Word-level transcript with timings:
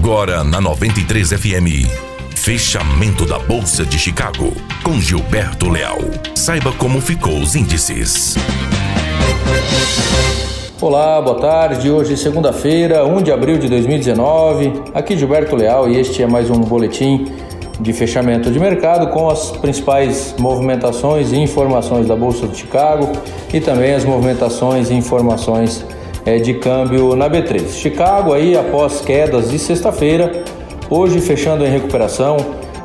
Agora 0.00 0.44
na 0.44 0.60
93 0.60 1.30
FM. 1.30 1.90
Fechamento 2.30 3.26
da 3.26 3.36
Bolsa 3.36 3.84
de 3.84 3.98
Chicago 3.98 4.52
com 4.84 5.00
Gilberto 5.00 5.68
Leal. 5.68 5.98
Saiba 6.36 6.70
como 6.70 7.00
ficou 7.00 7.36
os 7.40 7.56
índices. 7.56 8.36
Olá, 10.80 11.20
boa 11.20 11.40
tarde. 11.40 11.90
Hoje, 11.90 12.16
segunda-feira, 12.16 13.04
1 13.04 13.22
de 13.22 13.32
abril 13.32 13.58
de 13.58 13.68
2019. 13.68 14.84
Aqui 14.94 15.16
Gilberto 15.18 15.56
Leal 15.56 15.90
e 15.90 15.98
este 15.98 16.22
é 16.22 16.28
mais 16.28 16.48
um 16.48 16.60
boletim 16.60 17.26
de 17.80 17.92
fechamento 17.92 18.52
de 18.52 18.60
mercado 18.60 19.08
com 19.08 19.28
as 19.28 19.50
principais 19.50 20.32
movimentações 20.38 21.32
e 21.32 21.36
informações 21.36 22.06
da 22.06 22.14
Bolsa 22.14 22.46
de 22.46 22.56
Chicago 22.56 23.10
e 23.52 23.60
também 23.60 23.94
as 23.94 24.04
movimentações 24.04 24.90
e 24.90 24.94
informações 24.94 25.84
é, 25.84 25.97
de 26.36 26.54
câmbio 26.54 27.16
na 27.16 27.30
B3. 27.30 27.70
Chicago 27.70 28.34
aí 28.34 28.54
após 28.54 29.00
quedas 29.00 29.50
de 29.50 29.58
sexta-feira, 29.58 30.44
hoje 30.90 31.20
fechando 31.20 31.64
em 31.64 31.70
recuperação, 31.70 32.36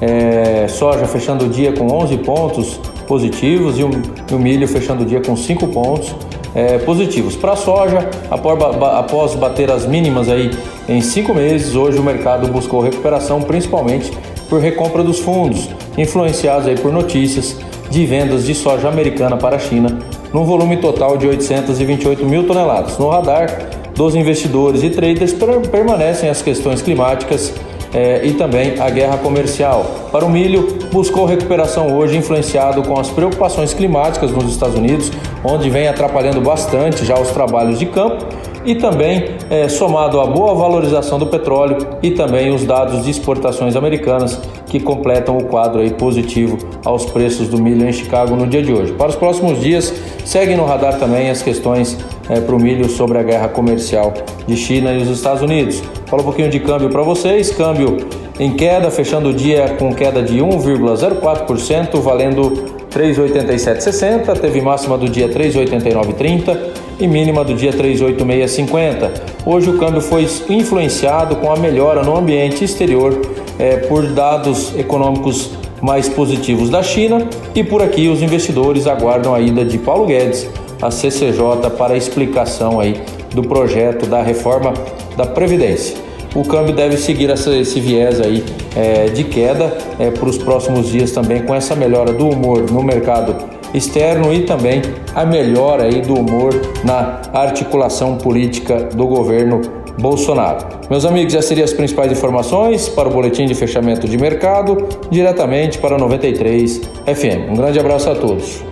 é, 0.00 0.66
soja 0.66 1.06
fechando 1.06 1.44
o 1.44 1.48
dia 1.48 1.72
com 1.72 1.86
11 1.86 2.16
pontos 2.18 2.80
positivos 3.06 3.78
e 3.78 3.84
o, 3.84 3.90
e 4.30 4.34
o 4.34 4.38
milho 4.38 4.66
fechando 4.66 5.04
o 5.04 5.06
dia 5.06 5.20
com 5.20 5.36
5 5.36 5.68
pontos 5.68 6.14
é, 6.54 6.78
positivos. 6.78 7.36
Para 7.36 7.52
a 7.52 7.56
soja, 7.56 8.08
após 8.30 9.34
bater 9.34 9.70
as 9.70 9.86
mínimas 9.86 10.28
aí 10.28 10.50
em 10.88 11.00
cinco 11.00 11.34
meses, 11.34 11.74
hoje 11.74 11.98
o 11.98 12.02
mercado 12.02 12.48
buscou 12.48 12.80
recuperação, 12.80 13.42
principalmente 13.42 14.10
por 14.48 14.60
recompra 14.60 15.04
dos 15.04 15.18
fundos, 15.18 15.68
influenciados 15.96 16.66
aí 16.66 16.76
por 16.76 16.92
notícias 16.92 17.56
de 17.90 18.06
vendas 18.06 18.44
de 18.44 18.54
soja 18.54 18.88
americana 18.88 19.36
para 19.36 19.56
a 19.56 19.58
China, 19.58 19.98
num 20.32 20.44
volume 20.44 20.76
total 20.76 21.16
de 21.16 21.26
828 21.26 22.24
mil 22.24 22.46
toneladas. 22.46 22.98
No 22.98 23.08
radar 23.08 23.68
dos 23.94 24.14
investidores 24.14 24.82
e 24.82 24.90
traders 24.90 25.34
permanecem 25.70 26.28
as 26.28 26.40
questões 26.40 26.80
climáticas 26.80 27.52
é, 27.92 28.24
e 28.24 28.34
também 28.34 28.78
a 28.78 28.90
guerra 28.90 29.18
comercial. 29.18 30.08
Para 30.12 30.24
o 30.24 30.30
milho, 30.30 30.78
buscou 30.92 31.24
recuperação 31.24 31.96
hoje, 31.96 32.16
influenciado 32.16 32.82
com 32.82 32.98
as 32.98 33.10
preocupações 33.10 33.72
climáticas 33.72 34.30
nos 34.30 34.50
Estados 34.50 34.76
Unidos, 34.76 35.10
onde 35.42 35.70
vem 35.70 35.88
atrapalhando 35.88 36.40
bastante 36.40 37.04
já 37.04 37.18
os 37.18 37.30
trabalhos 37.30 37.78
de 37.78 37.86
campo 37.86 38.26
e 38.68 38.74
também 38.74 39.24
é, 39.48 39.66
somado 39.66 40.20
à 40.20 40.26
boa 40.26 40.54
valorização 40.54 41.18
do 41.18 41.26
petróleo 41.26 41.78
e 42.02 42.10
também 42.10 42.54
os 42.54 42.66
dados 42.66 43.02
de 43.02 43.10
exportações 43.10 43.74
americanas 43.74 44.38
que 44.66 44.78
completam 44.78 45.38
o 45.38 45.44
quadro 45.44 45.80
aí 45.80 45.90
positivo 45.90 46.58
aos 46.84 47.06
preços 47.06 47.48
do 47.48 47.56
milho 47.56 47.88
em 47.88 47.92
Chicago 47.94 48.36
no 48.36 48.46
dia 48.46 48.62
de 48.62 48.70
hoje. 48.70 48.92
Para 48.92 49.08
os 49.08 49.16
próximos 49.16 49.58
dias, 49.58 49.94
seguem 50.22 50.54
no 50.54 50.66
radar 50.66 50.98
também 50.98 51.30
as 51.30 51.40
questões 51.40 51.96
é, 52.28 52.42
para 52.42 52.54
o 52.54 52.60
milho 52.60 52.90
sobre 52.90 53.16
a 53.16 53.22
guerra 53.22 53.48
comercial 53.48 54.12
de 54.46 54.54
China 54.54 54.92
e 54.92 54.98
os 54.98 55.08
Estados 55.08 55.40
Unidos. 55.40 55.82
Fala 56.04 56.20
um 56.20 56.26
pouquinho 56.26 56.50
de 56.50 56.60
câmbio 56.60 56.90
para 56.90 57.02
vocês, 57.02 57.50
câmbio 57.50 57.96
em 58.38 58.54
queda, 58.54 58.90
fechando 58.90 59.30
o 59.30 59.32
dia 59.32 59.76
com 59.78 59.94
queda 59.94 60.22
de 60.22 60.40
1,04%, 60.40 61.98
valendo 62.02 62.77
3,8760, 62.90 64.38
teve 64.40 64.60
máxima 64.60 64.96
do 64.96 65.08
dia 65.08 65.28
3,8930 65.28 66.58
e 67.00 67.06
mínima 67.06 67.44
do 67.44 67.54
dia 67.54 67.72
3,8650. 67.72 69.10
Hoje 69.46 69.70
o 69.70 69.78
câmbio 69.78 70.00
foi 70.00 70.26
influenciado 70.48 71.36
com 71.36 71.52
a 71.52 71.56
melhora 71.56 72.02
no 72.02 72.16
ambiente 72.16 72.64
exterior 72.64 73.20
é, 73.58 73.76
por 73.76 74.06
dados 74.06 74.76
econômicos 74.76 75.50
mais 75.80 76.08
positivos 76.08 76.70
da 76.70 76.82
China 76.82 77.28
e 77.54 77.62
por 77.62 77.82
aqui 77.82 78.08
os 78.08 78.20
investidores 78.20 78.86
aguardam 78.86 79.34
a 79.34 79.40
ida 79.40 79.64
de 79.64 79.78
Paulo 79.78 80.06
Guedes 80.06 80.48
à 80.82 80.90
CCJ 80.90 81.70
para 81.76 81.94
a 81.94 81.96
explicação 81.96 82.80
aí 82.80 83.00
do 83.32 83.42
projeto 83.42 84.06
da 84.06 84.22
reforma 84.22 84.72
da 85.16 85.26
Previdência 85.26 86.07
o 86.34 86.44
câmbio 86.44 86.74
deve 86.74 86.96
seguir 86.96 87.30
essa, 87.30 87.54
esse 87.54 87.80
viés 87.80 88.20
aí 88.20 88.44
é, 88.76 89.06
de 89.06 89.24
queda 89.24 89.76
é, 89.98 90.10
para 90.10 90.28
os 90.28 90.38
próximos 90.38 90.88
dias 90.88 91.10
também 91.12 91.42
com 91.42 91.54
essa 91.54 91.74
melhora 91.74 92.12
do 92.12 92.28
humor 92.28 92.70
no 92.70 92.82
mercado 92.82 93.36
externo 93.74 94.32
e 94.32 94.42
também 94.42 94.82
a 95.14 95.24
melhora 95.24 95.84
aí 95.84 96.00
do 96.00 96.14
humor 96.14 96.54
na 96.84 97.20
articulação 97.32 98.16
política 98.16 98.84
do 98.84 99.06
governo 99.06 99.60
Bolsonaro. 99.98 100.66
Meus 100.88 101.04
amigos, 101.04 101.34
essas 101.34 101.46
seriam 101.46 101.64
as 101.64 101.72
principais 101.72 102.10
informações 102.12 102.88
para 102.88 103.08
o 103.08 103.12
boletim 103.12 103.46
de 103.46 103.54
fechamento 103.54 104.08
de 104.08 104.16
mercado, 104.16 104.88
diretamente 105.10 105.78
para 105.78 105.98
93 105.98 106.78
FM. 107.04 107.50
Um 107.50 107.54
grande 107.54 107.78
abraço 107.78 108.08
a 108.08 108.14
todos. 108.14 108.62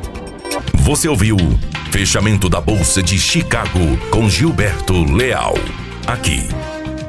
Você 0.74 1.08
ouviu 1.08 1.36
Fechamento 1.90 2.48
da 2.48 2.60
Bolsa 2.60 3.02
de 3.02 3.18
Chicago 3.18 3.80
com 4.10 4.28
Gilberto 4.28 4.92
Leal. 5.12 5.54
Aqui 6.06 6.46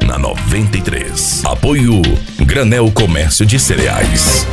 na 0.08 0.18
93. 0.18 1.44
Apoio 1.46 2.02
Granel 2.40 2.90
Comércio 2.92 3.46
de 3.46 3.60
Cereais. 3.60 4.48